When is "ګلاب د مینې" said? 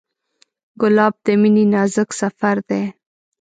0.81-1.65